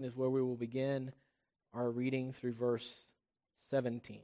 [0.00, 1.12] is where we will begin
[1.72, 3.12] our reading through verse
[3.68, 4.20] 17.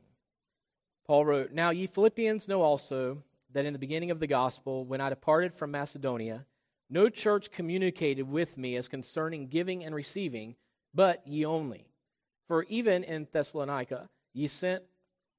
[1.06, 5.00] Paul wrote, Now ye Philippians know also that in the beginning of the gospel, when
[5.00, 6.46] I departed from Macedonia,
[6.90, 10.56] no church communicated with me as concerning giving and receiving,
[10.95, 11.86] but ye only.
[12.48, 14.82] For even in Thessalonica ye sent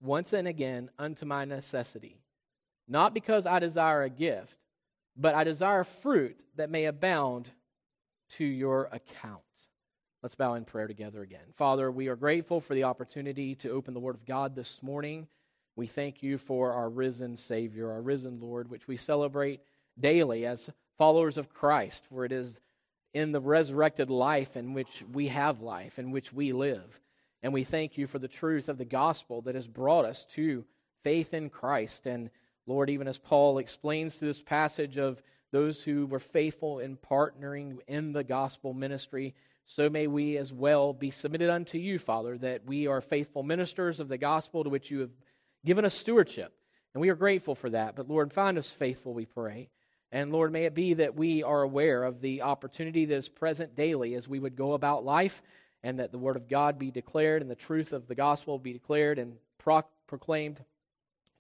[0.02, 2.18] once and again unto my necessity,
[2.88, 4.58] not because I desire a gift,
[5.16, 7.50] but I desire fruit that may abound
[8.32, 9.43] to your account.
[10.24, 11.52] Let's bow in prayer together again.
[11.54, 15.28] Father, we are grateful for the opportunity to open the Word of God this morning.
[15.76, 19.60] We thank you for our risen Savior, our risen Lord, which we celebrate
[20.00, 22.62] daily as followers of Christ, for it is
[23.14, 27.02] in the resurrected life in which we have life, in which we live.
[27.42, 30.64] And we thank you for the truth of the gospel that has brought us to
[31.04, 32.08] faith in Christ.
[32.08, 32.30] And
[32.66, 37.80] Lord, even as Paul explains to this passage of those who were faithful in partnering
[37.90, 42.66] in the gospel ministry, so may we as well be submitted unto you, Father, that
[42.66, 45.12] we are faithful ministers of the gospel to which you have
[45.66, 46.54] given us stewardship.
[46.94, 47.96] And we are grateful for that.
[47.96, 49.70] But Lord, find us faithful, we pray.
[50.12, 53.76] And Lord, may it be that we are aware of the opportunity that is present
[53.76, 55.42] daily as we would go about life,
[55.82, 58.74] and that the Word of God be declared and the truth of the gospel be
[58.74, 60.64] declared and pro- proclaimed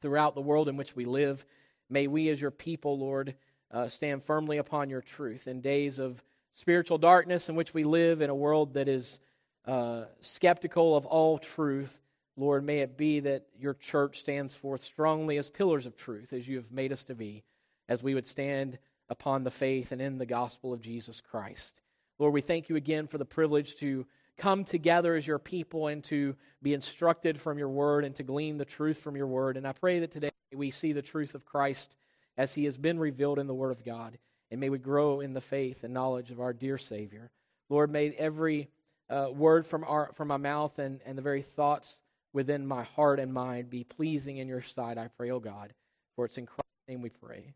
[0.01, 1.45] throughout the world in which we live.
[1.89, 3.35] May we, as your people, Lord,
[3.71, 8.21] uh, stand firmly upon your truth in days of spiritual darkness in which we live
[8.21, 9.19] in a world that is
[9.65, 11.99] uh, skeptical of all truth.
[12.35, 16.47] Lord, may it be that your church stands forth strongly as pillars of truth, as
[16.47, 17.43] you have made us to be,
[17.87, 18.77] as we would stand
[19.09, 21.81] upon the faith and in the gospel of Jesus Christ.
[22.19, 24.05] Lord, we thank you again for the privilege to
[24.37, 28.57] come together as your people and to be instructed from your word and to glean
[28.57, 29.57] the truth from your word.
[29.57, 31.95] And I pray that today we see the truth of Christ
[32.37, 34.17] as he has been revealed in the word of God.
[34.53, 37.31] And may we grow in the faith and knowledge of our dear Savior.
[37.71, 38.69] Lord, may every
[39.09, 43.19] uh, word from, our, from my mouth and, and the very thoughts within my heart
[43.19, 45.73] and mind be pleasing in your sight, I pray, O oh God.
[46.15, 47.55] For it's in Christ's name we pray.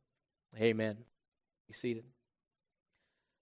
[0.60, 0.98] Amen.
[1.68, 2.04] Be seated.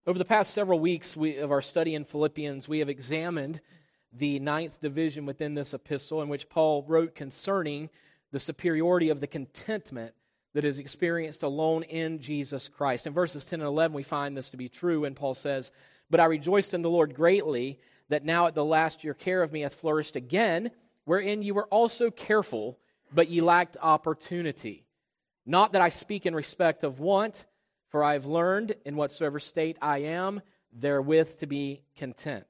[0.05, 3.61] Over the past several weeks we, of our study in Philippians, we have examined
[4.11, 7.89] the ninth division within this epistle, in which Paul wrote concerning
[8.33, 10.13] the superiority of the contentment
[10.55, 13.05] that is experienced alone in Jesus Christ.
[13.05, 15.73] In verses 10 and 11, we find this to be true, and Paul says,
[16.09, 17.77] But I rejoiced in the Lord greatly
[18.07, 20.71] that now at the last your care of me hath flourished again,
[21.03, 22.79] wherein you were also careful,
[23.13, 24.85] but ye lacked opportunity.
[25.45, 27.45] Not that I speak in respect of want,
[27.89, 32.45] for I have learned in whatsoever state I am, therewith to be content.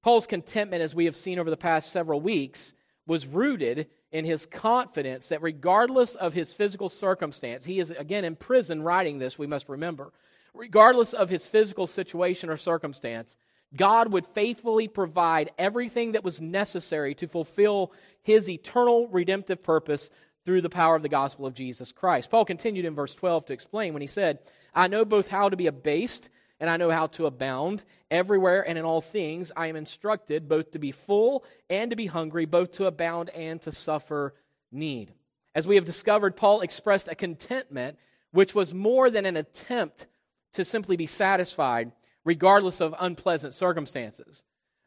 [0.00, 2.74] Paul's contentment, as we have seen over the past several weeks,
[3.04, 8.36] was rooted in his confidence that regardless of his physical circumstance, he is again in
[8.36, 10.12] prison writing this, we must remember.
[10.54, 13.36] Regardless of his physical situation or circumstance,
[13.76, 17.92] God would faithfully provide everything that was necessary to fulfill
[18.22, 20.10] his eternal redemptive purpose
[20.46, 22.30] through the power of the gospel of Jesus Christ.
[22.30, 24.38] Paul continued in verse 12 to explain when he said,
[24.74, 26.30] I know both how to be abased
[26.60, 27.84] and I know how to abound.
[28.10, 32.06] Everywhere and in all things I am instructed both to be full and to be
[32.06, 34.34] hungry, both to abound and to suffer
[34.72, 35.12] need.
[35.54, 37.98] As we have discovered, Paul expressed a contentment
[38.30, 40.06] which was more than an attempt
[40.52, 41.92] to simply be satisfied,
[42.24, 44.42] regardless of unpleasant circumstances.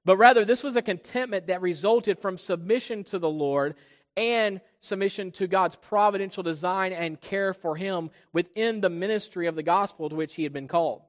[0.06, 3.76] But rather, this was a contentment that resulted from submission to the Lord
[4.18, 9.64] and submission to God's providential design and care for him within the ministry of the
[9.64, 11.04] gospel to which he had been called.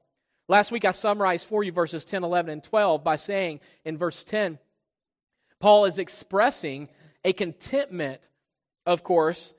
[0.47, 4.23] Last week I summarized for you verses 10, 11, and 12 by saying in verse
[4.23, 4.59] 10,
[5.59, 6.89] Paul is expressing
[7.23, 8.19] a contentment,
[8.85, 9.53] of course,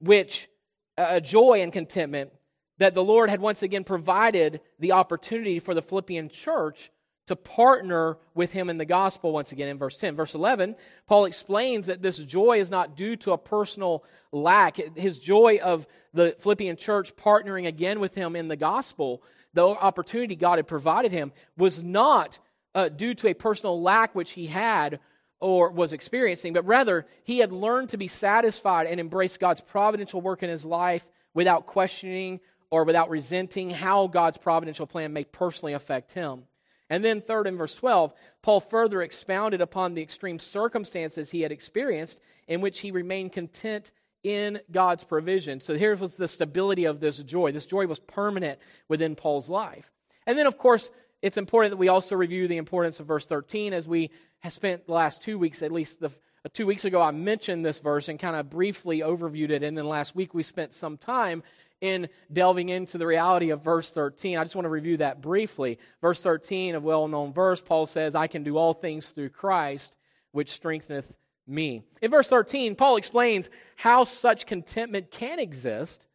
[0.00, 0.48] which
[0.96, 2.30] uh, a joy and contentment
[2.78, 6.90] that the Lord had once again provided the opportunity for the Philippian church
[7.26, 10.14] to partner with him in the gospel once again in verse 10.
[10.14, 10.76] Verse 11,
[11.06, 14.76] Paul explains that this joy is not due to a personal lack.
[14.96, 19.22] His joy of the Philippian church partnering again with him in the gospel
[19.54, 22.38] the opportunity God had provided him was not
[22.74, 25.00] uh, due to a personal lack which he had
[25.40, 30.20] or was experiencing, but rather he had learned to be satisfied and embrace God's providential
[30.20, 32.40] work in his life without questioning
[32.70, 36.44] or without resenting how God's providential plan may personally affect him.
[36.90, 38.12] And then, third, in verse 12,
[38.42, 43.90] Paul further expounded upon the extreme circumstances he had experienced in which he remained content
[44.24, 45.60] in God's provision.
[45.60, 47.52] So here was the stability of this joy.
[47.52, 49.92] This joy was permanent within Paul's life.
[50.26, 50.90] And then, of course,
[51.22, 54.10] it's important that we also review the importance of verse 13 as we
[54.40, 57.64] have spent the last two weeks, at least the, uh, two weeks ago, I mentioned
[57.64, 59.62] this verse and kind of briefly overviewed it.
[59.62, 61.42] And then last week we spent some time
[61.80, 64.38] in delving into the reality of verse 13.
[64.38, 65.78] I just want to review that briefly.
[66.00, 69.96] Verse 13, a well known verse, Paul says, I can do all things through Christ,
[70.32, 71.14] which strengtheneth
[71.46, 71.82] me.
[72.00, 76.06] In verse 13, Paul explains how such contentment can exist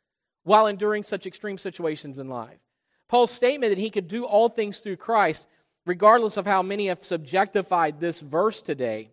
[0.44, 2.60] while enduring such extreme situations in life.
[3.08, 5.48] Paul's statement that he could do all things through Christ,
[5.86, 9.10] regardless of how many have subjectified this verse today,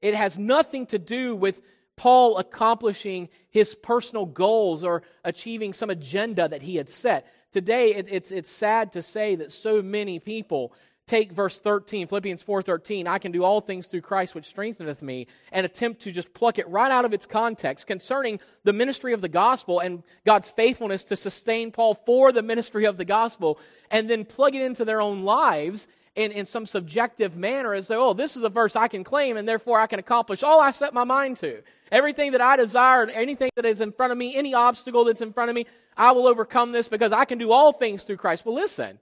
[0.00, 1.60] it has nothing to do with
[1.96, 7.26] Paul accomplishing his personal goals or achieving some agenda that he had set.
[7.52, 10.72] Today, it, it's, it's sad to say that so many people
[11.10, 15.26] take verse 13 philippians 4.13 i can do all things through christ which strengtheneth me
[15.50, 19.20] and attempt to just pluck it right out of its context concerning the ministry of
[19.20, 23.58] the gospel and god's faithfulness to sustain paul for the ministry of the gospel
[23.90, 28.08] and then plug it into their own lives in, in some subjective manner as though,
[28.08, 30.72] oh, this is a verse I can claim and therefore I can accomplish all I
[30.72, 31.62] set my mind to.
[31.92, 35.32] Everything that I desire, anything that is in front of me, any obstacle that's in
[35.32, 35.66] front of me,
[35.96, 38.44] I will overcome this because I can do all things through Christ.
[38.44, 38.98] Well, listen,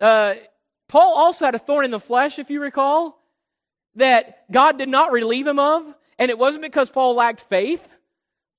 [0.00, 0.34] uh,
[0.88, 3.22] Paul also had a thorn in the flesh, if you recall,
[3.94, 5.94] that God did not relieve him of.
[6.18, 7.86] And it wasn't because Paul lacked faith.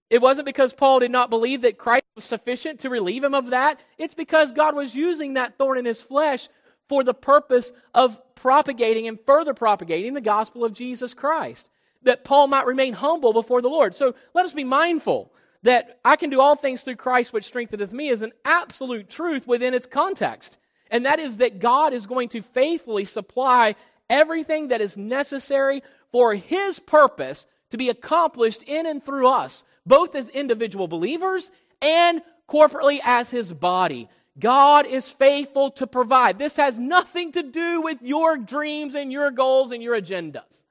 [0.09, 3.49] It wasn't because Paul did not believe that Christ was sufficient to relieve him of
[3.51, 3.79] that.
[3.97, 6.47] It's because God was using that thorn in his flesh
[6.87, 11.69] for the purpose of propagating and further propagating the gospel of Jesus Christ,
[12.03, 13.93] that Paul might remain humble before the Lord.
[13.93, 15.31] So let us be mindful
[15.61, 19.45] that I can do all things through Christ which strengtheneth me is an absolute truth
[19.45, 20.57] within its context.
[20.89, 23.75] And that is that God is going to faithfully supply
[24.09, 30.15] everything that is necessary for His purpose to be accomplished in and through us, both
[30.15, 31.51] as individual believers
[31.81, 34.09] and corporately as His body.
[34.39, 36.39] God is faithful to provide.
[36.39, 40.63] This has nothing to do with your dreams and your goals and your agendas.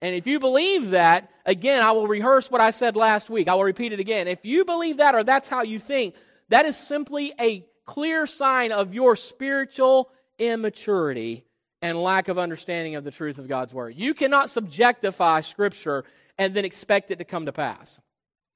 [0.00, 3.48] And if you believe that, again, I will rehearse what I said last week.
[3.48, 4.28] I will repeat it again.
[4.28, 6.14] If you believe that or that's how you think,
[6.50, 11.44] that is simply a clear sign of your spiritual immaturity
[11.82, 13.94] and lack of understanding of the truth of God's Word.
[13.96, 16.04] You cannot subjectify Scripture
[16.38, 18.00] and then expect it to come to pass.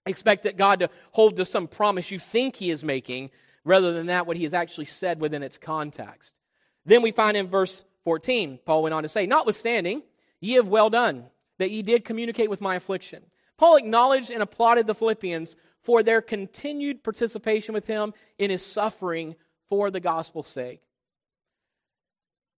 [0.06, 3.30] Expect that God to hold to some promise you think He is making
[3.68, 6.32] rather than that what he has actually said within its context.
[6.86, 10.02] Then we find in verse 14, Paul went on to say, Notwithstanding,
[10.40, 11.26] ye have well done,
[11.58, 13.22] that ye did communicate with my affliction.
[13.58, 15.54] Paul acknowledged and applauded the Philippians
[15.88, 19.34] for their continued participation with him in his suffering
[19.70, 20.82] for the gospel's sake.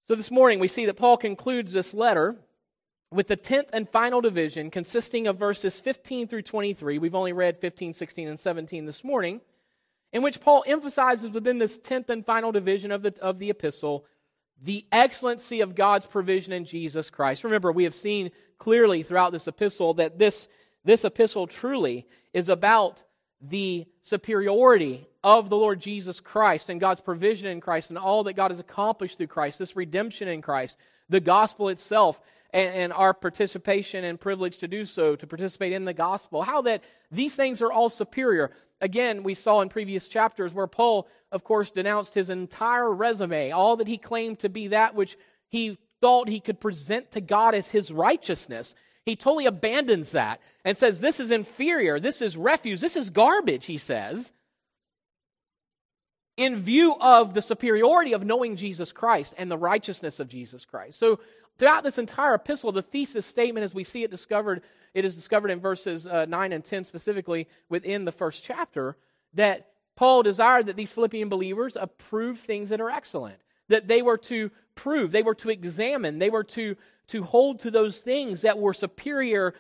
[0.09, 2.35] So this morning we see that Paul concludes this letter
[3.13, 6.99] with the 10th and final division consisting of verses 15 through 23.
[6.99, 9.41] We've only read 15, 16, and 17 this morning
[10.13, 14.07] in which Paul emphasizes within this 10th and final division of the, of the epistle
[14.61, 17.45] the excellency of God's provision in Jesus Christ.
[17.45, 20.49] Remember, we have seen clearly throughout this epistle that this,
[20.85, 23.05] this epistle truly is about
[23.41, 28.35] the superiority of the Lord Jesus Christ and God's provision in Christ and all that
[28.35, 30.77] God has accomplished through Christ, this redemption in Christ,
[31.09, 32.21] the gospel itself,
[32.53, 36.43] and, and, our participation and privilege to do so, to participate in the gospel.
[36.43, 36.83] How that
[37.13, 38.51] these things are all superior.
[38.81, 43.77] Again, we saw in previous chapters where Paul, of course, denounced his entire resume, all
[43.77, 45.17] that he claimed to be that which
[45.49, 48.75] he thought he could present to God as his righteousness.
[49.07, 51.99] He totally abandons that and says, This is inferior.
[51.99, 52.81] This is refuse.
[52.81, 54.33] This is garbage, he says,
[56.37, 60.99] in view of the superiority of knowing Jesus Christ and the righteousness of Jesus Christ.
[60.99, 61.21] So,
[61.59, 64.63] throughout this entire epistle, the thesis statement, as we see it discovered
[64.95, 68.97] it is discovered in verses uh, 9 and 10 specifically within the first chapter
[69.35, 73.37] that Paul desired that these Philippian believers approve things that are excellent,
[73.69, 76.77] that they were to prove, they were to examine, they were to,
[77.11, 79.55] to hold to those things that were superior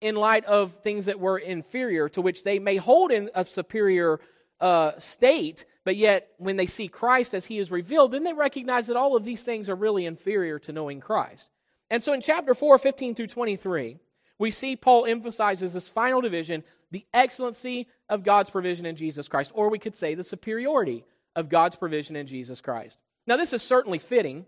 [0.00, 4.20] in light of things that were inferior, to which they may hold in a superior
[4.60, 8.86] uh, state, but yet when they see Christ as he is revealed, then they recognize
[8.86, 11.50] that all of these things are really inferior to knowing Christ.
[11.90, 13.98] And so in chapter 4, 15 through 23,
[14.38, 19.52] we see Paul emphasizes this final division the excellency of God's provision in Jesus Christ,
[19.54, 21.04] or we could say the superiority
[21.36, 22.98] of God's provision in Jesus Christ.
[23.26, 24.46] Now, this is certainly fitting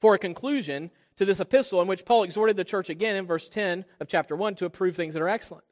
[0.00, 0.90] for a conclusion
[1.22, 4.36] to this epistle in which Paul exhorted the church again in verse 10 of chapter
[4.36, 5.64] 1 to approve things that are excellent.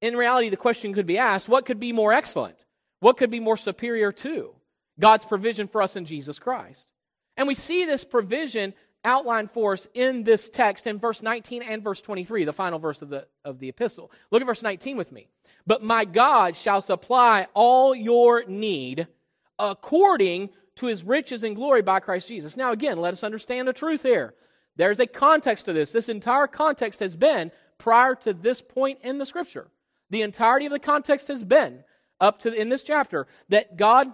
[0.00, 2.64] In reality, the question could be asked what could be more excellent?
[3.00, 4.54] What could be more superior to
[4.98, 6.88] God's provision for us in Jesus Christ?
[7.36, 8.74] And we see this provision
[9.04, 13.02] outlined for us in this text in verse 19 and verse 23, the final verse
[13.02, 14.10] of the, of the epistle.
[14.30, 15.28] Look at verse 19 with me.
[15.66, 19.06] But my God shall supply all your need
[19.58, 22.56] according to his riches and glory by Christ Jesus.
[22.56, 24.34] Now, again, let us understand the truth here.
[24.76, 25.90] There's a context to this.
[25.90, 29.68] This entire context has been prior to this point in the scripture.
[30.10, 31.84] The entirety of the context has been
[32.20, 34.12] up to in this chapter that God,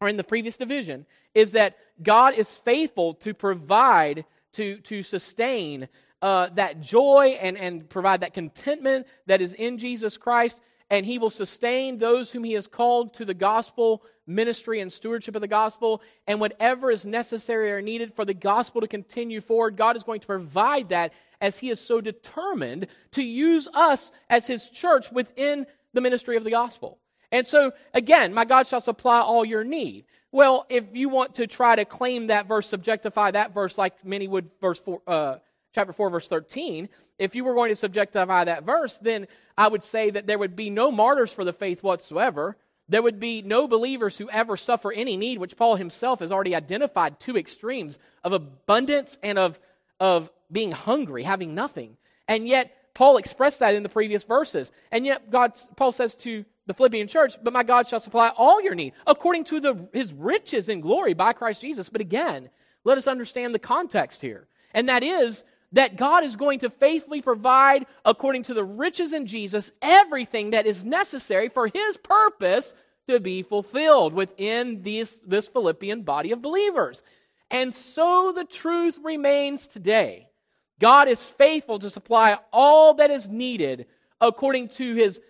[0.00, 5.88] or in the previous division, is that God is faithful to provide, to, to sustain
[6.22, 10.60] uh, that joy and, and provide that contentment that is in Jesus Christ
[10.90, 15.34] and he will sustain those whom he has called to the gospel ministry and stewardship
[15.34, 16.02] of the gospel.
[16.26, 20.20] And whatever is necessary or needed for the gospel to continue forward, God is going
[20.20, 25.66] to provide that as he is so determined to use us as his church within
[25.92, 26.98] the ministry of the gospel.
[27.32, 30.04] And so, again, my God shall supply all your need.
[30.30, 34.28] Well, if you want to try to claim that verse, subjectify that verse like many
[34.28, 35.36] would, verse four, uh,
[35.74, 36.88] chapter 4, verse 13,
[37.18, 39.26] if you were going to subjectify that verse, then
[39.58, 42.56] I would say that there would be no martyrs for the faith whatsoever.
[42.88, 46.54] There would be no believers who ever suffer any need, which Paul himself has already
[46.54, 49.58] identified two extremes of abundance and of,
[49.98, 51.96] of being hungry, having nothing.
[52.28, 54.70] And yet, Paul expressed that in the previous verses.
[54.92, 58.62] And yet, God, Paul says to the Philippian church, But my God shall supply all
[58.62, 61.88] your need according to the, his riches in glory by Christ Jesus.
[61.88, 62.50] But again,
[62.84, 64.46] let us understand the context here.
[64.72, 69.26] And that is that God is going to faithfully provide, according to the riches in
[69.26, 72.74] Jesus, everything that is necessary for his purpose
[73.08, 77.02] to be fulfilled within this, this Philippian body of believers.
[77.50, 80.28] And so the truth remains today.
[80.80, 83.86] God is faithful to supply all that is needed
[84.20, 85.20] according to his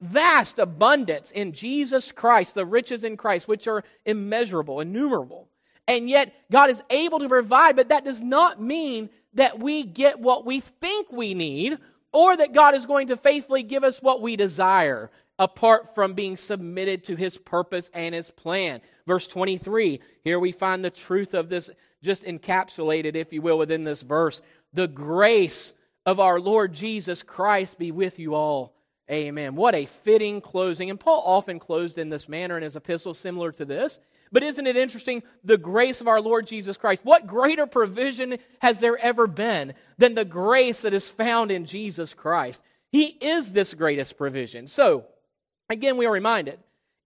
[0.00, 5.48] vast abundance in Jesus Christ, the riches in Christ, which are immeasurable, innumerable.
[5.88, 10.18] And yet, God is able to provide, but that does not mean that we get
[10.18, 11.78] what we think we need
[12.12, 16.36] or that God is going to faithfully give us what we desire apart from being
[16.36, 18.80] submitted to his purpose and his plan.
[19.06, 21.70] Verse 23, here we find the truth of this
[22.02, 24.42] just encapsulated, if you will, within this verse.
[24.72, 25.72] The grace
[26.04, 28.74] of our Lord Jesus Christ be with you all.
[29.08, 29.54] Amen.
[29.54, 30.90] What a fitting closing.
[30.90, 34.00] And Paul often closed in this manner in his epistles, similar to this.
[34.30, 35.22] But isn't it interesting?
[35.44, 37.04] The grace of our Lord Jesus Christ.
[37.04, 42.14] What greater provision has there ever been than the grace that is found in Jesus
[42.14, 42.60] Christ?
[42.92, 44.66] He is this greatest provision.
[44.66, 45.04] So,
[45.68, 46.58] again, we are reminded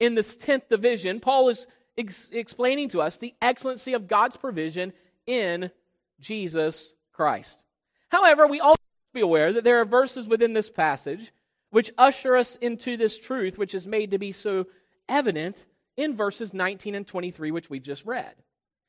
[0.02, 4.93] in this 10th division, Paul is ex- explaining to us the excellency of God's provision
[5.29, 5.71] in
[6.19, 7.62] Jesus Christ.
[8.09, 8.83] However, we also
[9.14, 11.33] be aware that there are verses within this passage
[11.71, 14.67] which usher us into this truth, which is made to be so
[15.09, 15.64] evident
[15.97, 18.35] in verses 19 and 23, which we've just read.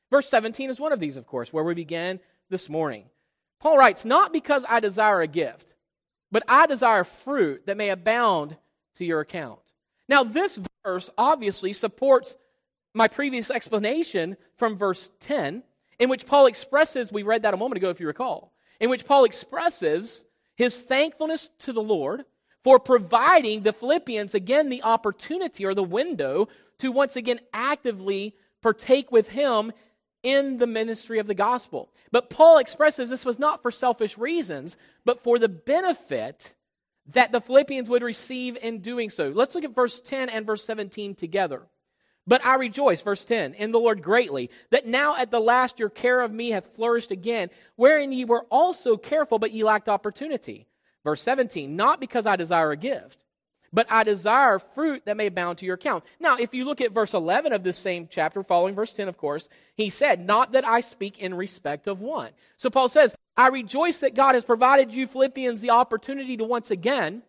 [0.09, 2.19] Verse 17 is one of these, of course, where we began
[2.49, 3.05] this morning.
[3.59, 5.75] Paul writes, Not because I desire a gift,
[6.31, 8.57] but I desire fruit that may abound
[8.95, 9.59] to your account.
[10.07, 12.37] Now, this verse obviously supports
[12.93, 15.63] my previous explanation from verse 10,
[15.99, 19.05] in which Paul expresses, we read that a moment ago, if you recall, in which
[19.05, 22.25] Paul expresses his thankfulness to the Lord
[22.63, 26.47] for providing the Philippians again the opportunity or the window
[26.79, 29.71] to once again actively partake with him
[30.23, 31.91] in the ministry of the gospel.
[32.11, 36.55] But Paul expresses this was not for selfish reasons, but for the benefit
[37.07, 39.29] that the Philippians would receive in doing so.
[39.29, 41.63] Let's look at verse 10 and verse 17 together.
[42.25, 45.89] But I rejoice, verse 10, in the Lord greatly, that now at the last your
[45.89, 50.65] care of me hath flourished again, wherein ye were also careful, but ye lacked opportunity.
[51.03, 53.19] Verse 17, not because I desire a gift,
[53.73, 56.03] but I desire fruit that may abound to your account.
[56.19, 59.17] Now, if you look at verse 11 of this same chapter, following verse 10, of
[59.17, 62.31] course, he said, Not that I speak in respect of one.
[62.57, 66.69] So Paul says, I rejoice that God has provided you, Philippians, the opportunity to once
[66.71, 67.23] again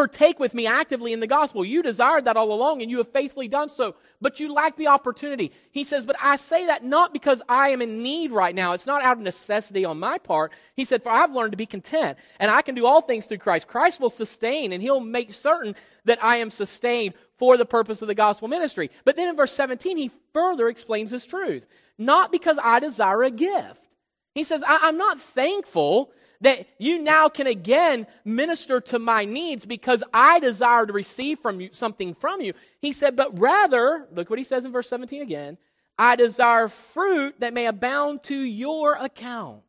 [0.00, 1.62] partake with me actively in the gospel.
[1.62, 4.86] You desired that all along and you have faithfully done so, but you lack the
[4.86, 5.52] opportunity.
[5.72, 8.72] He says, But I say that not because I am in need right now.
[8.72, 10.52] It's not out of necessity on my part.
[10.74, 13.38] He said, For I've learned to be content and I can do all things through
[13.38, 13.66] Christ.
[13.66, 15.74] Christ will sustain and he'll make certain
[16.06, 18.90] that I am sustained for the purpose of the gospel ministry.
[19.04, 21.66] But then in verse 17, he further explains this truth.
[21.98, 23.86] Not because I desire a gift.
[24.34, 29.66] He says, I- am not thankful that you now can again minister to my needs
[29.66, 32.54] because I desire to receive from you something from you.
[32.80, 35.58] He said, but rather, look what he says in verse 17 again,
[35.98, 39.62] I desire fruit that may abound to your account.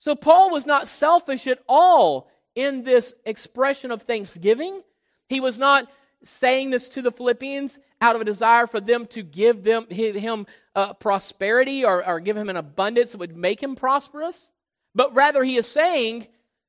[0.00, 4.82] So Paul was not selfish at all in this expression of thanksgiving.
[5.28, 5.88] He was not
[6.24, 10.46] saying this to the Philippians out of a desire for them to give them him
[10.74, 14.50] uh, prosperity or, or give him an abundance that would make him prosperous.
[14.94, 16.26] But rather, he is saying,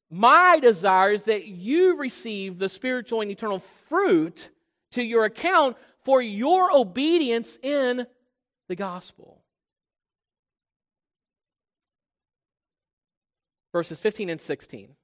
[0.10, 4.50] My desire is that you receive the spiritual and eternal fruit
[4.92, 8.06] to your account for your obedience in
[8.68, 9.42] the gospel.
[13.72, 14.96] Verses 15 and 16.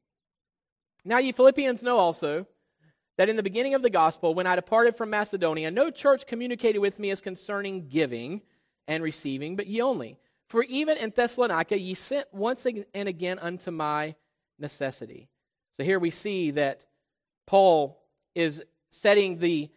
[1.06, 2.48] Now, ye Philippians know also
[3.18, 6.80] that in the beginning of the gospel, when I departed from Macedonia, no church communicated
[6.80, 8.42] with me as concerning giving
[8.88, 10.18] and receiving, but ye only.
[10.48, 14.16] For even in Thessalonica ye sent once and again unto my
[14.60, 15.28] necessity.
[15.74, 16.86] So here we see that
[17.46, 18.02] Paul
[18.34, 19.70] is setting the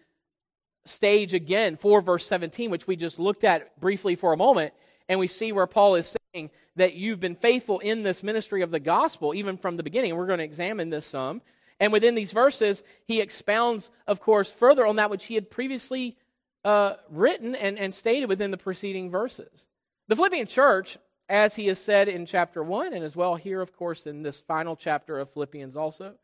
[0.87, 4.73] stage again for verse 17, which we just looked at briefly for a moment.
[5.09, 8.71] And we see where Paul is saying that you've been faithful in this ministry of
[8.71, 10.17] the gospel, even from the beginning.
[10.17, 11.43] We're going to examine this some.
[11.81, 16.17] And within these verses, he expounds, of course, further on that which he had previously
[16.65, 19.67] uh, written and, and stated within the preceding verses.
[20.11, 20.99] The Philippian church,
[21.29, 24.41] as he has said in chapter 1, and as well here, of course, in this
[24.41, 26.17] final chapter of Philippians also,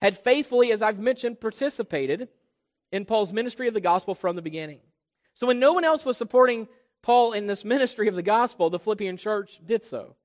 [0.00, 2.26] had faithfully, as I've mentioned, participated
[2.90, 4.80] in Paul's ministry of the gospel from the beginning.
[5.34, 6.66] So when no one else was supporting
[7.00, 10.16] Paul in this ministry of the gospel, the Philippian church did so.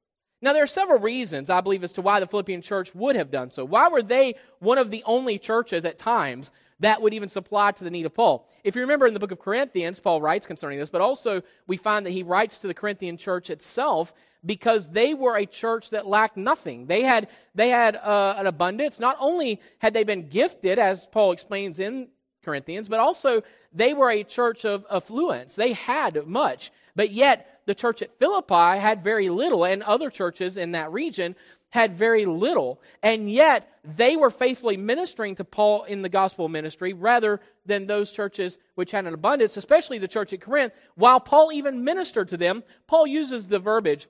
[0.41, 3.29] Now, there are several reasons, I believe, as to why the Philippian church would have
[3.29, 3.63] done so.
[3.63, 7.83] Why were they one of the only churches at times that would even supply to
[7.83, 8.47] the need of Paul?
[8.63, 11.77] If you remember in the book of Corinthians, Paul writes concerning this, but also we
[11.77, 14.13] find that he writes to the Corinthian church itself
[14.45, 16.85] because they were a church that lacked nothing.
[16.85, 18.99] They had, they had uh, an abundance.
[18.99, 22.09] Not only had they been gifted, as Paul explains in
[22.43, 23.41] Corinthians, but also
[23.73, 25.55] they were a church of affluence.
[25.55, 26.71] They had much.
[26.95, 31.35] But yet, the church at Philippi had very little, and other churches in that region
[31.77, 32.81] had very little.
[33.03, 38.11] And yet, they were faithfully ministering to Paul in the gospel ministry rather than those
[38.11, 40.73] churches which had an abundance, especially the church at Corinth.
[40.95, 44.07] While Paul even ministered to them, Paul uses the verbiage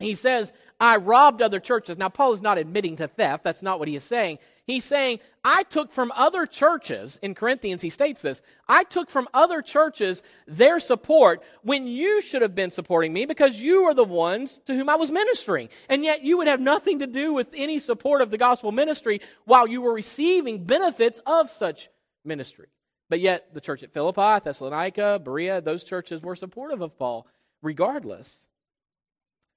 [0.00, 1.98] he says, I robbed other churches.
[1.98, 3.42] Now, Paul is not admitting to theft.
[3.42, 4.38] That's not what he is saying.
[4.64, 9.26] He's saying, I took from other churches, in Corinthians, he states this, I took from
[9.34, 14.04] other churches their support when you should have been supporting me because you are the
[14.04, 15.68] ones to whom I was ministering.
[15.88, 19.20] And yet you would have nothing to do with any support of the gospel ministry
[19.46, 21.88] while you were receiving benefits of such
[22.24, 22.68] ministry.
[23.08, 27.26] But yet, the church at Philippi, Thessalonica, Berea, those churches were supportive of Paul
[27.62, 28.48] regardless.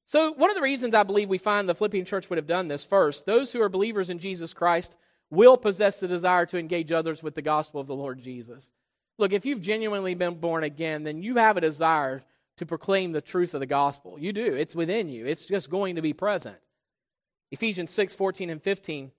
[0.05, 2.67] So, one of the reasons I believe we find the Philippian church would have done
[2.67, 4.97] this first, those who are believers in Jesus Christ
[5.29, 8.71] will possess the desire to engage others with the gospel of the Lord Jesus.
[9.17, 12.23] Look, if you've genuinely been born again, then you have a desire
[12.57, 14.19] to proclaim the truth of the gospel.
[14.19, 14.55] You do.
[14.55, 16.57] It's within you, it's just going to be present.
[17.51, 19.11] Ephesians 6 14 and 15,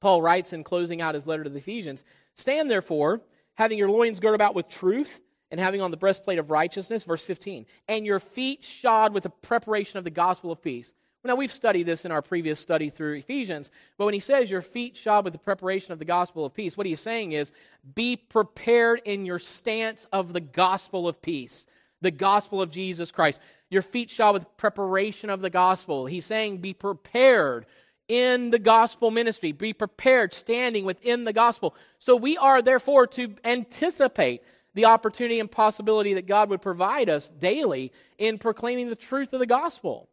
[0.00, 2.04] Paul writes in closing out his letter to the Ephesians
[2.34, 3.20] Stand therefore,
[3.54, 5.20] having your loins girded about with truth
[5.52, 9.30] and having on the breastplate of righteousness, verse 15, and your feet shod with the
[9.30, 10.94] preparation of the gospel of peace.
[11.24, 14.62] Now, we've studied this in our previous study through Ephesians, but when he says your
[14.62, 17.52] feet shod with the preparation of the gospel of peace, what he's saying is
[17.94, 21.68] be prepared in your stance of the gospel of peace,
[22.00, 23.38] the gospel of Jesus Christ.
[23.70, 26.06] Your feet shod with preparation of the gospel.
[26.06, 27.66] He's saying be prepared
[28.08, 31.76] in the gospel ministry, be prepared standing within the gospel.
[31.98, 34.42] So we are therefore to anticipate
[34.74, 39.40] the opportunity and possibility that God would provide us daily in proclaiming the truth of
[39.40, 40.08] the gospel.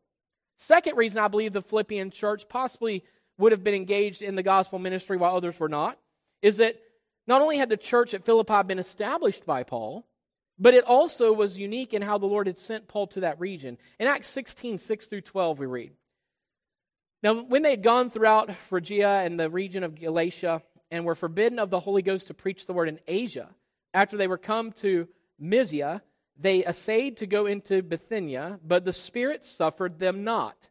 [0.58, 3.04] Second reason I believe the Philippian church possibly
[3.38, 5.98] would have been engaged in the gospel ministry while others were not
[6.41, 6.76] is that
[7.28, 10.06] not only had the church at Philippi been established by Paul,
[10.58, 13.78] but it also was unique in how the Lord had sent Paul to that region.
[13.98, 15.91] In Acts 16, 6 through 12, we read.
[17.24, 21.60] Now, when they had gone throughout Phrygia and the region of Galatia and were forbidden
[21.60, 23.50] of the Holy Ghost to preach the word in Asia,
[23.93, 25.08] after they were come to
[25.39, 26.02] Mysia,
[26.38, 30.69] they essayed to go into Bithynia, but the Spirit suffered them not.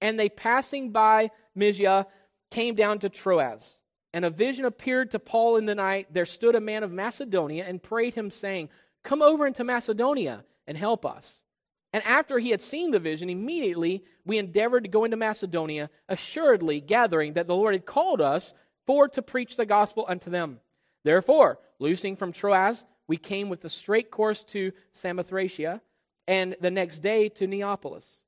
[0.00, 2.06] And they, passing by Mysia,
[2.50, 3.74] came down to Troas.
[4.12, 6.08] And a vision appeared to Paul in the night.
[6.12, 8.70] There stood a man of Macedonia and prayed him, saying,
[9.02, 11.42] Come over into Macedonia and help us.
[11.92, 16.80] And after he had seen the vision, immediately we endeavored to go into Macedonia, assuredly
[16.80, 18.54] gathering that the Lord had called us
[18.86, 20.60] for to preach the gospel unto them.
[21.04, 25.80] Therefore, loosing from Troas, we came with a straight course to Samothracia,
[26.26, 28.24] and the next day to Neapolis,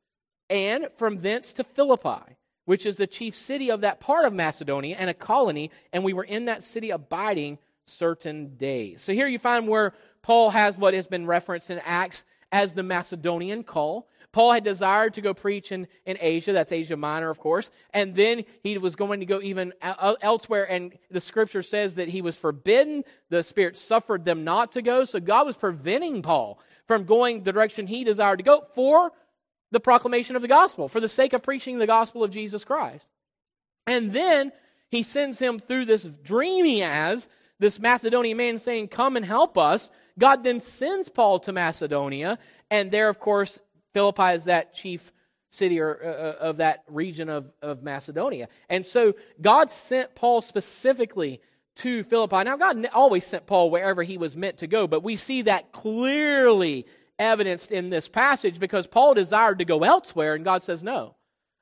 [0.49, 4.97] and from thence to Philippi, which is the chief city of that part of Macedonia
[4.99, 9.03] and a colony, and we were in that city abiding certain days.
[9.03, 12.83] So here you find where Paul has what has been referenced in Acts as the
[12.83, 14.09] Macedonian call.
[14.33, 18.15] Paul had desired to go preach in, in Asia, that's Asia Minor, of course, and
[18.15, 22.37] then he was going to go even elsewhere, and the scripture says that he was
[22.37, 23.03] forbidden.
[23.29, 27.53] The Spirit suffered them not to go, so God was preventing Paul from going the
[27.53, 29.11] direction he desired to go for
[29.73, 33.07] the proclamation of the gospel, for the sake of preaching the gospel of Jesus Christ.
[33.87, 34.53] And then
[34.91, 39.59] he sends him through this dream he has, this Macedonian man saying, Come and help
[39.59, 39.91] us.
[40.19, 42.39] God then sends Paul to Macedonia,
[42.71, 43.61] and there, of course,
[43.93, 45.13] Philippi is that chief
[45.51, 48.49] city or, uh, uh, of that region of, of Macedonia.
[48.69, 51.41] And so God sent Paul specifically
[51.77, 52.45] to Philippi.
[52.45, 55.73] Now, God always sent Paul wherever he was meant to go, but we see that
[55.73, 56.87] clearly
[57.19, 61.17] evidenced in this passage because Paul desired to go elsewhere, and God says, No,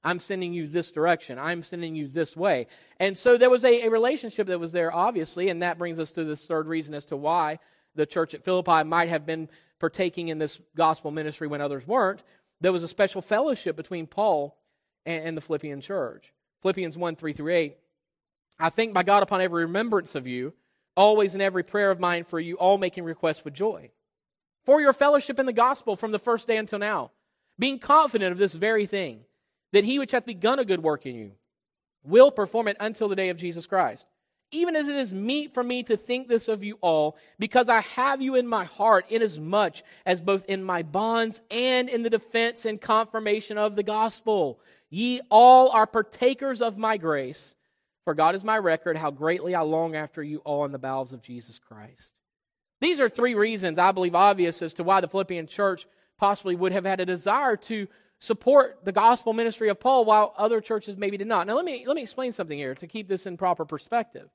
[0.04, 1.38] I'm sending you this direction.
[1.38, 2.68] I'm sending you this way.
[3.00, 6.12] And so there was a, a relationship that was there, obviously, and that brings us
[6.12, 7.58] to this third reason as to why
[7.98, 9.48] the church at Philippi might have been
[9.80, 12.22] partaking in this gospel ministry when others weren't.
[12.60, 14.56] There was a special fellowship between Paul
[15.04, 16.32] and, the Philippian church.
[16.62, 17.76] Philippians 1 3 through 8.
[18.60, 20.54] I thank my God upon every remembrance of you,
[20.96, 23.90] always in every prayer of mine for you, all making requests with joy.
[24.64, 27.10] For your fellowship in the gospel from the first day until now,
[27.58, 29.24] being confident of this very thing,
[29.72, 31.32] that he which hath begun a good work in you
[32.04, 34.06] will perform it until the day of Jesus Christ.
[34.50, 37.80] Even as it is meet for me to think this of you all, because I
[37.80, 42.64] have you in my heart, inasmuch as both in my bonds and in the defense
[42.64, 44.58] and confirmation of the gospel,
[44.88, 47.54] ye all are partakers of my grace
[48.08, 51.12] for God is my record, how greatly I long after you all in the bowels
[51.12, 52.14] of Jesus Christ.
[52.80, 55.86] These are three reasons I believe obvious as to why the Philippian church
[56.18, 57.86] possibly would have had a desire to
[58.18, 61.46] support the gospel ministry of Paul while other churches maybe did not.
[61.46, 64.30] Now let me let me explain something here to keep this in proper perspective.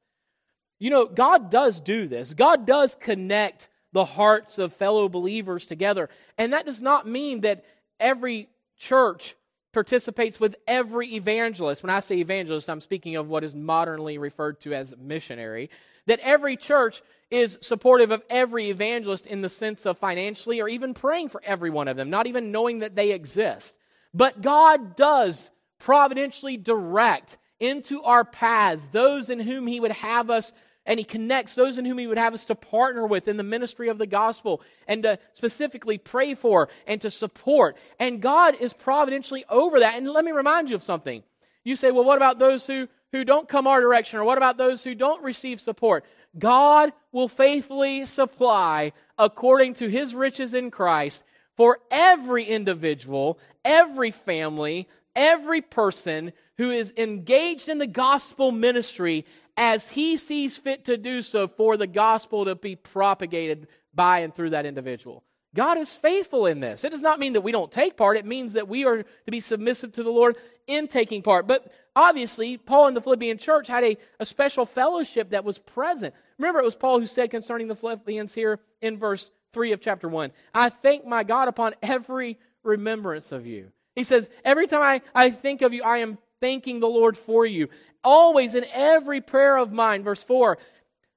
[0.83, 2.33] You know, God does do this.
[2.33, 6.09] God does connect the hearts of fellow believers together.
[6.37, 7.63] And that does not mean that
[8.01, 9.33] every church
[9.71, 11.83] participates with every evangelist.
[11.83, 15.69] When I say evangelist, I'm speaking of what is modernly referred to as missionary.
[16.07, 20.93] That every church is supportive of every evangelist in the sense of financially or even
[20.93, 23.77] praying for every one of them, not even knowing that they exist.
[24.13, 30.51] But God does providentially direct into our paths those in whom He would have us
[30.85, 33.43] and he connects those in whom he would have us to partner with in the
[33.43, 37.77] ministry of the gospel and to specifically pray for and to support.
[37.99, 39.95] And God is providentially over that.
[39.95, 41.23] And let me remind you of something.
[41.63, 44.19] You say, well, what about those who, who don't come our direction?
[44.19, 46.03] Or what about those who don't receive support?
[46.37, 51.23] God will faithfully supply according to his riches in Christ
[51.55, 59.25] for every individual, every family, every person who is engaged in the gospel ministry
[59.57, 64.33] as he sees fit to do so for the gospel to be propagated by and
[64.33, 65.23] through that individual.
[65.55, 66.83] God is faithful in this.
[66.83, 68.17] It does not mean that we don't take part.
[68.17, 71.45] It means that we are to be submissive to the Lord in taking part.
[71.45, 76.15] But obviously, Paul and the Philippian church had a, a special fellowship that was present.
[76.39, 80.09] Remember, it was Paul who said concerning the Philippians here in verse 3 of chapter
[80.09, 83.71] 1 I thank my God upon every remembrance of you.
[83.95, 87.45] He says, Every time I, I think of you, I am thanking the Lord for
[87.45, 87.69] you.
[88.03, 90.57] Always in every prayer of mine, verse 4,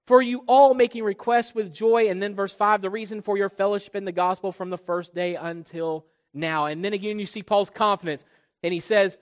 [0.07, 2.09] for you all making requests with joy.
[2.09, 5.17] And then verse 5, the reason for your fellowship in the gospel from the first
[5.17, 6.67] day until now.
[6.67, 8.25] And then again, you see Paul's confidence.
[8.63, 9.19] And he says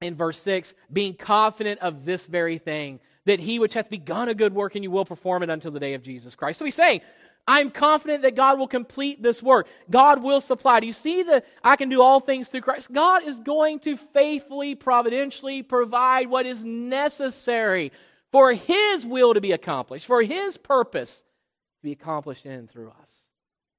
[0.00, 4.34] in verse 6, being confident of this very thing, that he which hath begun a
[4.34, 6.58] good work in you will perform it until the day of Jesus Christ.
[6.58, 7.00] So he's saying,
[7.46, 9.66] I'm confident that God will complete this work.
[9.90, 10.80] God will supply.
[10.80, 12.92] Do you see that I can do all things through Christ?
[12.92, 17.90] God is going to faithfully, providentially provide what is necessary
[18.30, 22.92] for His will to be accomplished, for His purpose to be accomplished in and through
[23.02, 23.30] us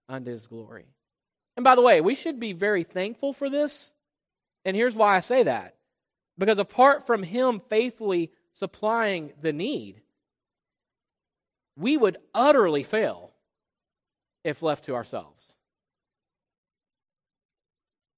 [0.10, 0.86] unto His glory.
[1.56, 3.94] And by the way, we should be very thankful for this.
[4.66, 5.76] And here's why I say that.
[6.38, 10.02] Because apart from Him faithfully supplying the need,
[11.78, 13.33] we would utterly fail
[14.44, 15.54] if left to ourselves.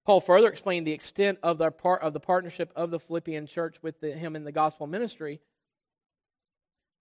[0.05, 3.77] Paul further explained the extent of the, part, of the partnership of the Philippian church
[3.81, 5.39] with the, him in the gospel ministry,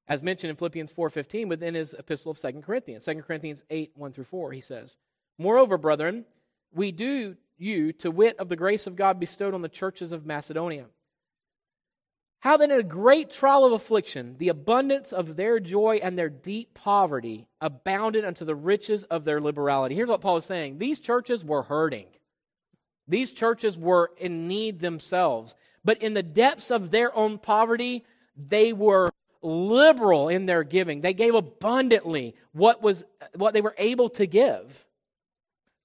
[0.08, 3.04] as mentioned in Philippians 4.15 within his epistle of 2 Corinthians.
[3.04, 4.96] 2 Corinthians 8, 1 through 4, he says,
[5.38, 6.24] Moreover, brethren,
[6.72, 10.26] we do you to wit of the grace of God bestowed on the churches of
[10.26, 10.86] Macedonia
[12.44, 16.28] how then, in a great trial of affliction, the abundance of their joy and their
[16.28, 19.94] deep poverty abounded unto the riches of their liberality.
[19.94, 22.04] Here's what Paul is saying these churches were hurting,
[23.08, 25.56] these churches were in need themselves.
[25.86, 28.04] But in the depths of their own poverty,
[28.36, 29.08] they were
[29.40, 31.00] liberal in their giving.
[31.00, 34.86] They gave abundantly what, was, what they were able to give.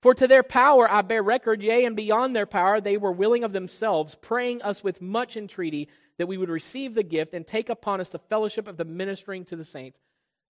[0.01, 3.43] For to their power I bear record, yea, and beyond their power, they were willing
[3.43, 7.69] of themselves, praying us with much entreaty that we would receive the gift and take
[7.69, 9.99] upon us the fellowship of the ministering to the saints.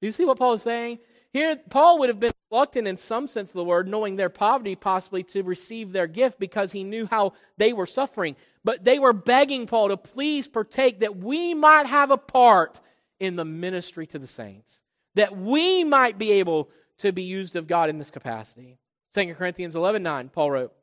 [0.01, 0.99] Do you see what Paul is saying?
[1.31, 4.75] Here, Paul would have been reluctant in some sense of the word, knowing their poverty,
[4.75, 8.35] possibly to receive their gift because he knew how they were suffering.
[8.63, 12.81] But they were begging Paul to please partake that we might have a part
[13.19, 14.81] in the ministry to the saints,
[15.13, 18.79] that we might be able to be used of God in this capacity.
[19.13, 20.73] 2 Corinthians 11 9, Paul wrote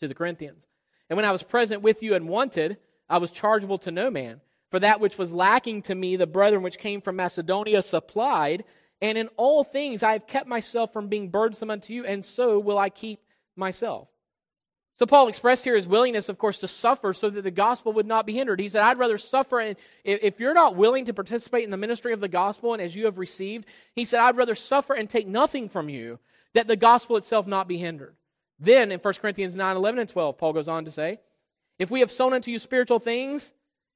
[0.00, 0.68] to the Corinthians,
[1.10, 4.40] And when I was present with you and wanted, I was chargeable to no man.
[4.70, 8.64] For that which was lacking to me, the brethren which came from Macedonia supplied,
[9.00, 12.58] and in all things I have kept myself from being burdensome unto you, and so
[12.58, 13.20] will I keep
[13.56, 14.08] myself.
[14.96, 18.06] So Paul expressed here his willingness, of course, to suffer so that the gospel would
[18.06, 18.60] not be hindered.
[18.60, 19.58] He said, I'd rather suffer.
[19.58, 22.94] And if you're not willing to participate in the ministry of the gospel and as
[22.94, 26.20] you have received, he said, I'd rather suffer and take nothing from you
[26.52, 28.14] that the gospel itself not be hindered.
[28.60, 31.18] Then in 1 Corinthians 9, 11, and 12, Paul goes on to say,
[31.78, 33.52] If we have sown unto you spiritual things,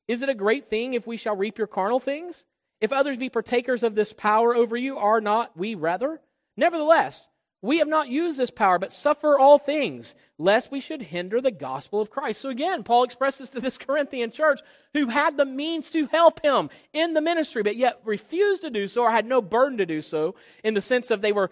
[0.07, 2.45] is it a great thing if we shall reap your carnal things?
[2.81, 6.21] If others be partakers of this power over you, are not we rather?
[6.57, 7.29] Nevertheless,
[7.61, 11.51] we have not used this power, but suffer all things, lest we should hinder the
[11.51, 12.41] gospel of Christ.
[12.41, 14.61] So again, Paul expresses to this Corinthian church
[14.95, 18.87] who had the means to help him in the ministry, but yet refused to do
[18.87, 21.51] so or had no burden to do so, in the sense of they were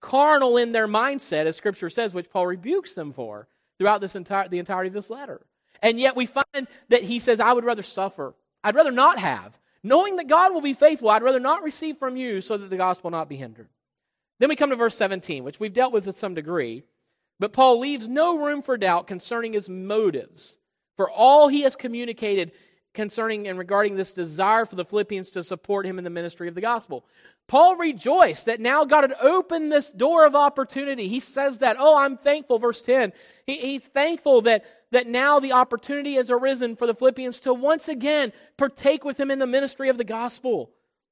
[0.00, 3.46] carnal in their mindset, as Scripture says, which Paul rebukes them for
[3.78, 5.42] throughout this entire, the entirety of this letter.
[5.82, 8.34] And yet we find that he says, I would rather suffer.
[8.62, 9.58] I'd rather not have.
[9.82, 12.76] Knowing that God will be faithful, I'd rather not receive from you so that the
[12.76, 13.68] gospel not be hindered.
[14.38, 16.84] Then we come to verse 17, which we've dealt with to some degree.
[17.40, 20.58] But Paul leaves no room for doubt concerning his motives.
[20.96, 22.52] For all he has communicated
[22.94, 26.54] concerning and regarding this desire for the Philippians to support him in the ministry of
[26.54, 27.04] the gospel.
[27.52, 31.06] Paul rejoiced that now God had opened this door of opportunity.
[31.06, 33.12] He says that, oh, I'm thankful, verse 10.
[33.44, 37.88] He, he's thankful that, that now the opportunity has arisen for the Philippians to once
[37.88, 40.70] again partake with him in the ministry of the gospel.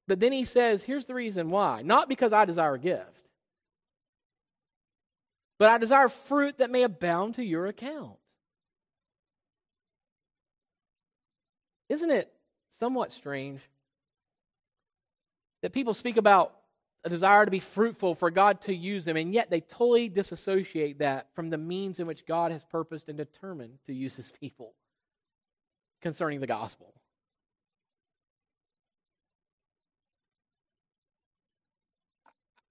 [0.09, 1.83] But then he says, here's the reason why.
[1.83, 3.21] Not because I desire a gift,
[5.59, 8.17] but I desire fruit that may abound to your account.
[11.91, 12.33] Isn't it
[12.71, 13.61] somewhat strange
[15.63, 16.55] that people speak about
[17.05, 20.99] a desire to be fruitful for God to use them, and yet they totally disassociate
[20.99, 24.75] that from the means in which God has purposed and determined to use his people
[26.03, 26.95] concerning the gospel?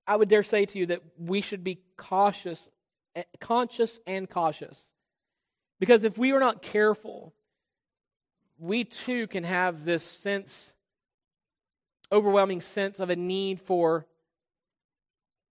[0.10, 2.70] I would dare say to you that we should be cautious,
[3.16, 4.94] eh, conscious and cautious.
[5.80, 7.36] Because if we are not careful,
[8.58, 10.74] we too can have this sense,
[12.12, 14.06] overwhelming sense of a need for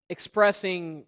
[0.08, 1.04] expressing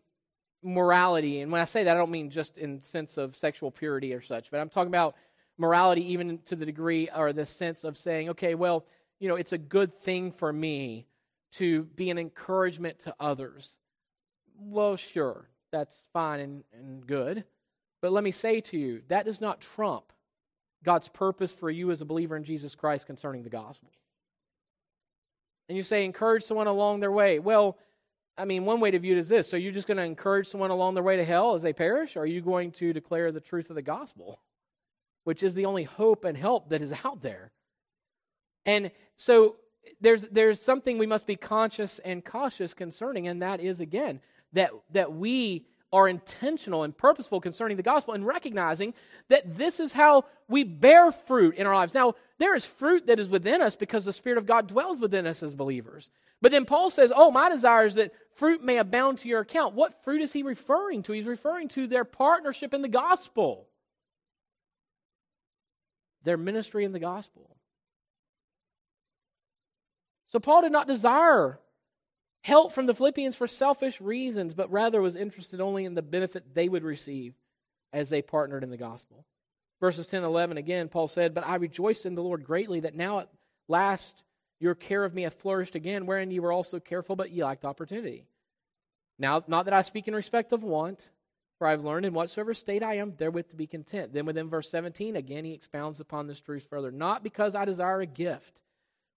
[0.62, 1.40] morality.
[1.40, 4.20] And when I say that, I don't mean just in sense of sexual purity or
[4.20, 5.16] such, but I'm talking about
[5.58, 8.84] morality even to the degree or the sense of saying, okay, well,
[9.18, 11.06] you know, it's a good thing for me
[11.52, 13.78] to be an encouragement to others.
[14.58, 17.44] Well, sure, that's fine and, and good.
[18.00, 20.12] But let me say to you, that does not trump
[20.82, 23.90] God's purpose for you as a believer in Jesus Christ concerning the gospel.
[25.70, 27.38] And you say, encourage someone along their way.
[27.38, 27.78] Well,
[28.36, 29.48] I mean, one way to view it is this.
[29.48, 32.16] So you're just going to encourage someone along their way to hell as they perish?
[32.16, 34.40] Or are you going to declare the truth of the gospel,
[35.22, 37.52] which is the only hope and help that is out there?
[38.66, 39.58] And so
[40.00, 44.20] there's, there's something we must be conscious and cautious concerning, and that is, again,
[44.52, 48.92] that, that we are intentional and purposeful concerning the gospel and recognizing
[49.28, 51.94] that this is how we bear fruit in our lives.
[51.94, 55.26] Now, there is fruit that is within us because the Spirit of God dwells within
[55.26, 56.08] us as believers.
[56.40, 59.74] But then Paul says, Oh, my desire is that fruit may abound to your account.
[59.74, 61.12] What fruit is he referring to?
[61.12, 63.68] He's referring to their partnership in the gospel,
[66.24, 67.58] their ministry in the gospel.
[70.30, 71.60] So Paul did not desire
[72.42, 76.54] help from the Philippians for selfish reasons, but rather was interested only in the benefit
[76.54, 77.34] they would receive
[77.92, 79.26] as they partnered in the gospel.
[79.80, 82.94] Verses 10 and 11 again, Paul said, But I rejoiced in the Lord greatly that
[82.94, 83.28] now at
[83.68, 84.22] last
[84.58, 87.64] your care of me hath flourished again, wherein ye were also careful, but ye lacked
[87.64, 88.26] opportunity.
[89.18, 91.10] Now, not that I speak in respect of want,
[91.58, 94.12] for I have learned in whatsoever state I am therewith to be content.
[94.12, 96.90] Then within verse 17, again he expounds upon this truth further.
[96.90, 98.60] Not because I desire a gift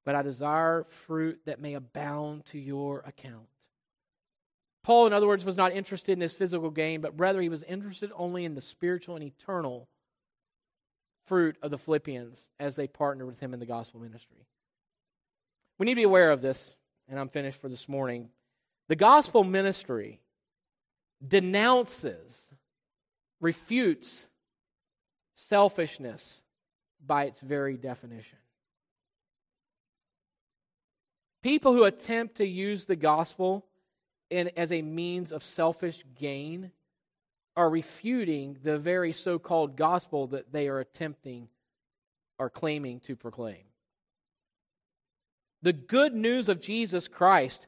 [0.06, 3.48] but I desire fruit that may abound to your account.
[4.84, 7.64] Paul, in other words, was not interested in his physical gain, but rather he was
[7.64, 9.88] interested only in the spiritual and eternal
[11.26, 14.46] fruit of the Philippians as they partnered with him in the gospel ministry.
[15.78, 16.76] We need to be aware of this,
[17.08, 18.30] and I'm finished for this morning.
[18.90, 20.20] The gospel ministry
[21.26, 22.54] denounces,
[23.40, 24.28] refutes
[25.36, 26.44] selfishness
[27.06, 28.38] by its very definition.
[31.42, 33.66] People who attempt to use the gospel
[34.30, 36.72] in, as a means of selfish gain
[37.56, 41.48] are refuting the very so called gospel that they are attempting
[42.40, 43.64] or claiming to proclaim.
[45.62, 47.68] The good news of Jesus Christ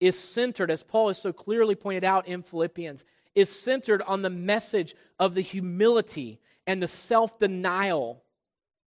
[0.00, 4.30] is centered, as Paul has so clearly pointed out in Philippians, is centered on the
[4.30, 8.22] message of the humility and the self denial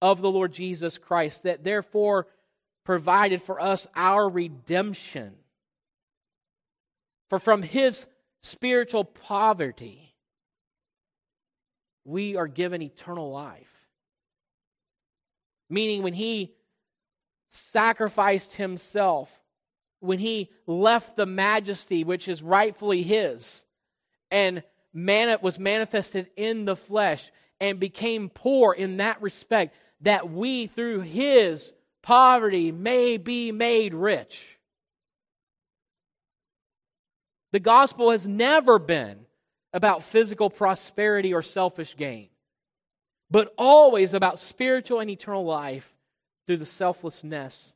[0.01, 2.27] of the Lord Jesus Christ, that therefore
[2.83, 5.35] provided for us our redemption.
[7.29, 8.07] For from his
[8.41, 10.08] spiritual poverty,
[12.09, 13.87] we are given eternal life.
[15.69, 16.55] Meaning, when he
[17.49, 19.41] sacrificed himself,
[19.99, 23.65] when he left the majesty which is rightfully his,
[24.31, 30.65] and man- was manifested in the flesh and became poor in that respect, that we
[30.65, 34.57] through his poverty may be made rich.
[37.51, 39.25] The gospel has never been
[39.73, 42.29] about physical prosperity or selfish gain,
[43.29, 45.93] but always about spiritual and eternal life
[46.47, 47.73] through the selflessness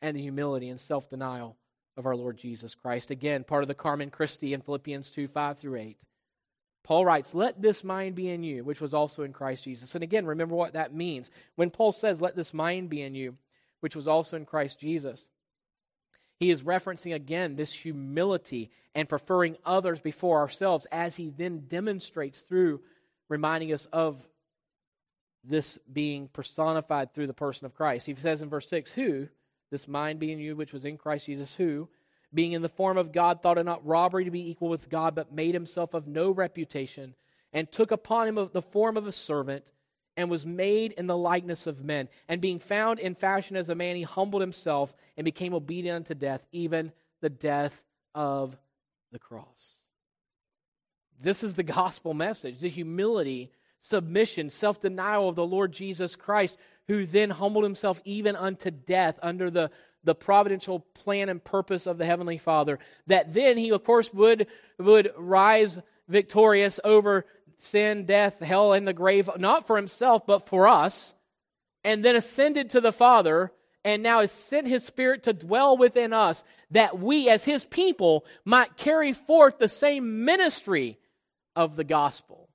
[0.00, 1.56] and the humility and self denial
[1.96, 3.10] of our Lord Jesus Christ.
[3.10, 5.98] Again, part of the Carmen Christi in Philippians 2 5 through 8.
[6.84, 9.94] Paul writes, Let this mind be in you, which was also in Christ Jesus.
[9.94, 11.30] And again, remember what that means.
[11.56, 13.36] When Paul says, Let this mind be in you,
[13.80, 15.28] which was also in Christ Jesus,
[16.38, 22.42] he is referencing again this humility and preferring others before ourselves as he then demonstrates
[22.42, 22.80] through
[23.28, 24.26] reminding us of
[25.44, 28.06] this being personified through the person of Christ.
[28.06, 29.28] He says in verse 6, Who,
[29.70, 31.88] this mind being you, which was in Christ Jesus, who,
[32.32, 35.14] being in the form of God, thought it not robbery to be equal with God,
[35.14, 37.14] but made himself of no reputation,
[37.52, 39.72] and took upon him the form of a servant,
[40.18, 42.08] and was made in the likeness of men.
[42.28, 46.14] And being found in fashion as a man, he humbled himself and became obedient unto
[46.14, 47.84] death, even the death
[48.16, 48.58] of
[49.12, 49.74] the cross.
[51.20, 56.58] This is the gospel message the humility, submission, self denial of the Lord Jesus Christ,
[56.88, 59.70] who then humbled himself even unto death under the
[60.04, 62.78] the providential plan and purpose of the heavenly father
[63.08, 64.46] that then he of course would
[64.78, 67.26] would rise victorious over
[67.58, 71.14] sin death hell and the grave not for himself but for us
[71.84, 73.52] and then ascended to the father
[73.84, 78.24] and now has sent his spirit to dwell within us that we as his people
[78.44, 80.98] might carry forth the same ministry
[81.56, 82.48] of the gospel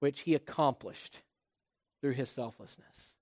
[0.00, 1.20] which he accomplished
[2.00, 3.14] through his selflessness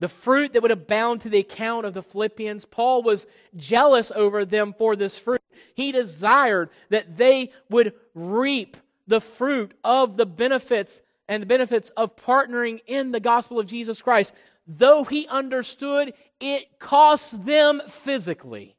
[0.00, 2.64] the fruit that would abound to the account of the Philippians.
[2.64, 5.42] Paul was jealous over them for this fruit.
[5.74, 8.78] He desired that they would reap
[9.10, 14.00] the fruit of the benefits and the benefits of partnering in the gospel of Jesus
[14.00, 14.32] Christ,
[14.68, 18.76] though he understood it costs them physically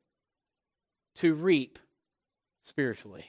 [1.15, 1.79] to reap
[2.63, 3.25] spiritually.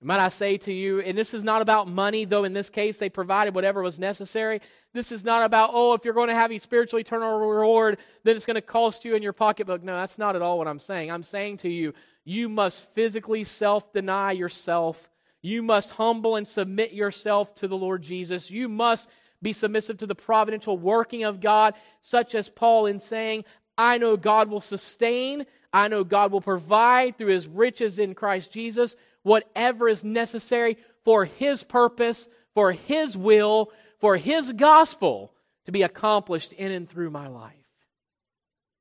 [0.00, 2.96] Might I say to you, and this is not about money, though in this case
[2.96, 4.62] they provided whatever was necessary.
[4.94, 8.36] This is not about, oh, if you're going to have a spiritual eternal reward, then
[8.36, 9.82] it's going to cost you in your pocketbook.
[9.82, 11.10] No, that's not at all what I'm saying.
[11.10, 11.92] I'm saying to you,
[12.24, 15.10] you must physically self deny yourself.
[15.42, 18.50] You must humble and submit yourself to the Lord Jesus.
[18.50, 19.08] You must
[19.40, 23.44] be submissive to the providential working of God, such as Paul in saying,
[23.76, 28.52] I know God will sustain, I know God will provide through his riches in Christ
[28.52, 33.70] Jesus whatever is necessary for His purpose, for His will,
[34.00, 35.32] for His gospel
[35.66, 37.54] to be accomplished in and through my life.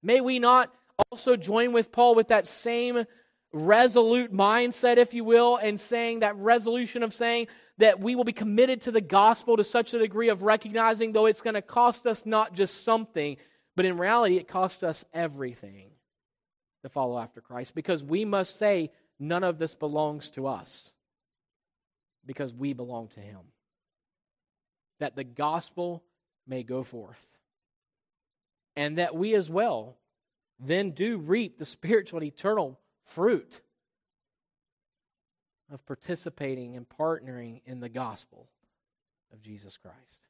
[0.01, 0.73] May we not
[1.11, 3.05] also join with Paul with that same
[3.53, 8.33] resolute mindset, if you will, and saying that resolution of saying that we will be
[8.33, 12.07] committed to the gospel to such a degree of recognizing, though it's going to cost
[12.07, 13.37] us not just something,
[13.75, 15.89] but in reality, it costs us everything
[16.83, 20.91] to follow after Christ because we must say, none of this belongs to us
[22.25, 23.39] because we belong to Him.
[24.99, 26.03] That the gospel
[26.47, 27.23] may go forth.
[28.75, 29.97] And that we as well
[30.59, 33.61] then do reap the spiritual and eternal fruit
[35.71, 38.47] of participating and partnering in the gospel
[39.33, 40.27] of Jesus Christ.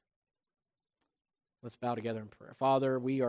[1.62, 2.54] Let's bow together in prayer.
[2.58, 3.26] Father, we are.